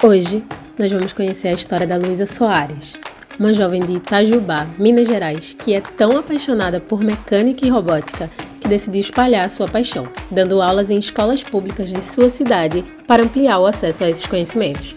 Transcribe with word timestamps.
Hoje, 0.00 0.44
nós 0.78 0.92
vamos 0.92 1.12
conhecer 1.12 1.48
a 1.48 1.52
história 1.52 1.84
da 1.84 1.96
Luísa 1.96 2.24
Soares, 2.24 2.96
uma 3.36 3.52
jovem 3.52 3.80
de 3.80 3.94
Itajubá, 3.94 4.64
Minas 4.78 5.08
Gerais, 5.08 5.56
que 5.58 5.74
é 5.74 5.80
tão 5.80 6.16
apaixonada 6.16 6.78
por 6.80 7.02
mecânica 7.02 7.66
e 7.66 7.68
robótica 7.68 8.30
que 8.60 8.68
decidiu 8.68 9.00
espalhar 9.00 9.50
sua 9.50 9.66
paixão, 9.66 10.04
dando 10.30 10.62
aulas 10.62 10.88
em 10.88 10.98
escolas 10.98 11.42
públicas 11.42 11.90
de 11.90 12.00
sua 12.00 12.28
cidade 12.28 12.84
para 13.08 13.24
ampliar 13.24 13.58
o 13.58 13.66
acesso 13.66 14.04
a 14.04 14.08
esses 14.08 14.24
conhecimentos. 14.24 14.94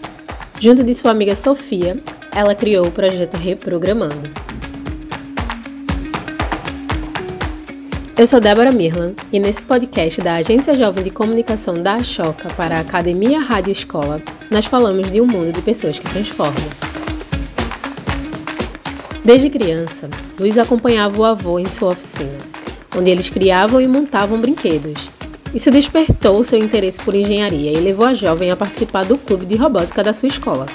Junto 0.60 0.84
de 0.84 0.94
sua 0.94 1.10
amiga 1.10 1.34
Sofia, 1.34 2.00
ela 2.32 2.54
criou 2.54 2.86
o 2.86 2.92
projeto 2.92 3.36
Reprogramando, 3.36 4.30
Eu 8.14 8.26
sou 8.26 8.38
Débora 8.38 8.70
Mirlan 8.70 9.14
e 9.32 9.40
nesse 9.40 9.62
podcast 9.62 10.20
da 10.20 10.34
Agência 10.34 10.76
Jovem 10.76 11.02
de 11.02 11.10
Comunicação 11.10 11.82
da 11.82 11.94
Ashoka 11.94 12.46
para 12.54 12.76
a 12.76 12.80
Academia 12.80 13.40
Rádio 13.40 13.72
Escola, 13.72 14.20
nós 14.50 14.66
falamos 14.66 15.10
de 15.10 15.18
um 15.18 15.26
mundo 15.26 15.50
de 15.50 15.62
pessoas 15.62 15.98
que 15.98 16.08
transformam. 16.10 16.62
Desde 19.24 19.48
criança, 19.48 20.10
Luiz 20.38 20.58
acompanhava 20.58 21.18
o 21.18 21.24
avô 21.24 21.58
em 21.58 21.64
sua 21.64 21.92
oficina, 21.92 22.36
onde 22.94 23.10
eles 23.10 23.30
criavam 23.30 23.80
e 23.80 23.88
montavam 23.88 24.38
brinquedos. 24.38 25.10
Isso 25.54 25.70
despertou 25.70 26.44
seu 26.44 26.58
interesse 26.58 27.00
por 27.00 27.14
engenharia 27.14 27.72
e 27.72 27.80
levou 27.80 28.04
a 28.04 28.12
jovem 28.12 28.50
a 28.50 28.56
participar 28.56 29.06
do 29.06 29.16
clube 29.16 29.46
de 29.46 29.56
robótica 29.56 30.04
da 30.04 30.12
sua 30.12 30.28
escola. 30.28 30.66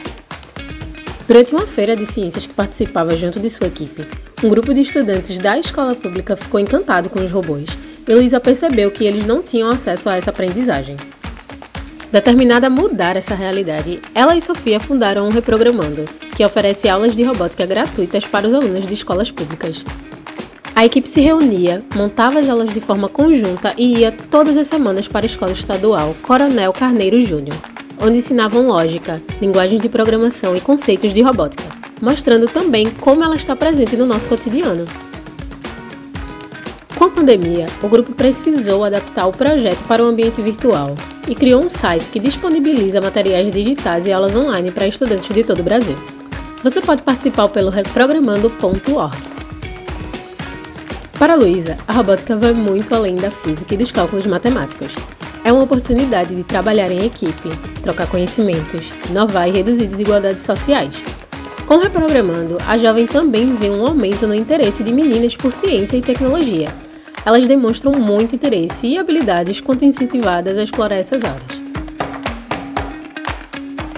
Durante 1.28 1.54
uma 1.54 1.67
feira 1.67 1.95
de 1.95 2.06
ciências 2.06 2.48
que 2.48 2.54
participava 2.54 3.16
junto 3.16 3.40
de 3.40 3.50
sua 3.50 3.67
equipe, 3.67 4.08
um 4.44 4.50
grupo 4.50 4.73
de 4.73 4.82
estudantes 4.82 5.40
da 5.40 5.58
escola 5.58 5.96
pública 5.96 6.36
ficou 6.36 6.59
encantado 6.59 7.09
com 7.09 7.20
os 7.20 7.32
robôs 7.32 7.70
e 8.08 8.14
Luísa 8.14 8.40
percebeu 8.40 8.91
que 8.91 9.04
eles 9.04 9.26
não 9.26 9.41
tinham 9.41 9.70
acesso 9.70 10.09
a 10.09 10.16
essa 10.16 10.30
aprendizagem. 10.30 10.95
Determinada 12.12 12.68
a 12.68 12.70
mudar 12.70 13.18
essa 13.18 13.36
realidade, 13.36 14.00
ela 14.16 14.36
e 14.36 14.42
Sofia 14.42 14.80
fundaram 14.80 15.28
o 15.28 15.31
Reprogramando, 15.31 16.05
que 16.36 16.45
oferece 16.45 16.88
aulas 16.88 17.16
de 17.16 17.23
robótica 17.23 17.66
gratuitas 17.66 18.25
para 18.25 18.47
os 18.47 18.53
alunos 18.53 18.88
de 18.88 18.94
escolas 18.94 19.31
públicas. 19.31 19.84
A 20.73 20.86
equipe 20.86 21.09
se 21.09 21.19
reunia, 21.19 21.84
montava 21.95 22.40
as 22.40 22.47
aulas 22.47 22.72
de 22.72 22.80
forma 22.80 23.09
conjunta 23.09 23.73
e 23.75 24.00
ia 24.00 24.12
todas 24.12 24.56
as 24.56 24.67
semanas 24.67 25.08
para 25.08 25.25
a 25.25 25.28
escola 25.28 25.52
estadual 25.52 26.16
Coronel 26.22 26.72
Carneiro 26.72 27.19
Júnior 27.19 27.58
onde 28.00 28.19
ensinavam 28.19 28.67
lógica, 28.67 29.22
linguagens 29.42 29.81
de 29.81 29.90
programação 29.90 30.56
e 30.56 30.62
conceitos 30.62 31.14
de 31.14 31.22
robótica, 31.22 31.64
mostrando 32.02 32.48
também 32.48 32.90
como 32.90 33.23
ela 33.23 33.36
está 33.36 33.56
presente 33.56 33.95
no 33.95 34.06
nosso 34.06 34.30
cotidiano. 34.30 34.86
Com 36.95 37.06
a 37.06 37.09
pandemia, 37.09 37.67
o 37.84 37.88
grupo 37.88 38.12
precisou 38.14 38.84
adaptar 38.84 39.28
o 39.28 39.31
projeto 39.31 39.84
para 39.88 40.03
o 40.03 40.08
ambiente 40.08 40.42
virtual 40.42 40.95
e 41.28 41.36
criou 41.36 41.64
um 41.64 41.70
site 41.70 42.06
que 42.06 42.20
disponibiliza 42.20 43.02
materiais 43.02 43.52
digitais 43.52 44.08
e 44.08 44.12
aulas 44.12 44.36
online 44.36 44.72
para 44.72 44.88
estudantes 44.88 45.28
de 45.34 45.44
todo 45.44 45.59
o 45.59 45.64
Brasil. 45.64 45.95
Você 46.64 46.81
pode 46.81 47.03
participar 47.03 47.50
pelo 47.50 47.70
reprogramando.org. 47.70 49.18
Para 51.20 51.36
Luísa, 51.36 51.78
a 51.88 51.94
robótica 51.94 52.36
vai 52.36 52.53
muito 52.53 52.94
além 52.94 53.16
da 53.16 53.31
física 53.31 53.73
e 53.73 53.78
dos 53.78 53.92
cálculos 53.92 54.25
matemáticos. 54.25 54.94
É 55.44 55.52
uma 55.52 55.64
oportunidade 55.64 56.36
de 56.36 56.44
trabalhar 56.44 56.92
em 56.92 57.06
equipe, 57.06 57.50
trocar 57.81 58.08
conhecimentos, 58.08 58.92
inovar 59.09 59.48
e 59.48 59.52
reduzir 59.52 59.88
desigualdades 59.88 60.44
sociais. 60.44 61.02
Com 61.68 61.80
Reprogramando, 61.80 62.58
a 62.66 62.78
jovem 62.78 63.06
também 63.06 63.54
vê 63.54 63.70
um 63.70 63.86
aumento 63.86 64.26
no 64.26 64.34
interesse 64.34 64.82
de 64.82 64.94
meninas 64.94 65.36
por 65.36 65.52
ciência 65.52 65.98
e 65.98 66.02
tecnologia. 66.02 66.74
Elas 67.26 67.46
demonstram 67.46 67.92
muito 67.92 68.34
interesse 68.34 68.88
e 68.88 68.98
habilidades 68.98 69.59
quanto 69.59 69.84
incentivadas 69.84 70.58
a 70.58 70.64
explorar 70.64 70.96
essas 70.96 71.22
áreas. 71.26 71.62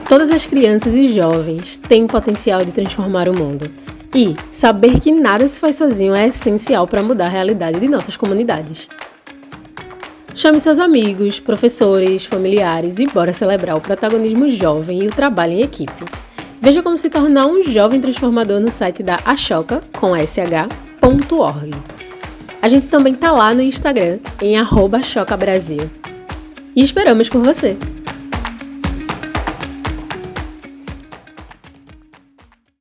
Todas 0.10 0.32
as 0.32 0.48
crianças 0.48 0.96
e 0.96 1.14
jovens 1.14 1.78
têm 1.78 2.08
potencial 2.08 2.66
de 2.66 2.72
transformar 2.72 3.30
o 3.30 3.38
mundo. 3.38 3.70
E 4.16 4.36
saber 4.50 5.00
que 5.00 5.12
nada 5.12 5.48
se 5.48 5.60
faz 5.60 5.76
sozinho 5.76 6.16
é 6.16 6.26
essencial 6.26 6.88
para 6.88 7.04
mudar 7.04 7.28
a 7.28 7.30
realidade 7.30 7.80
de 7.80 7.88
nossas 7.88 8.18
comunidades. 8.18 8.90
Chame 10.34 10.60
seus 10.60 10.80
amigos, 10.80 11.40
professores, 11.40 12.26
familiares 12.26 12.98
e 12.98 13.06
bora 13.06 13.32
celebrar 13.32 13.78
o 13.78 13.82
protagonismo 13.82 14.50
jovem 14.50 15.04
e 15.04 15.08
o 15.08 15.12
trabalho 15.12 15.54
em 15.54 15.62
equipe. 15.62 16.29
Veja 16.62 16.84
como 16.84 16.98
se 16.98 17.10
tornar 17.10 17.48
um 17.48 17.64
jovem 17.64 18.02
transformador 18.02 18.60
no 18.60 18.70
site 18.70 19.02
da 19.02 19.20
Ashoka, 19.26 19.82
com 19.98 20.14
sh.org. 20.16 21.72
A 22.62 22.68
gente 22.68 22.88
também 22.88 23.16
tá 23.16 23.32
lá 23.32 23.54
no 23.54 23.62
Instagram, 23.62 24.20
em 24.42 24.58
arroba 24.58 25.00
Brasil. 25.38 25.90
E 26.76 26.82
esperamos 26.82 27.30
por 27.30 27.42
você! 27.42 27.78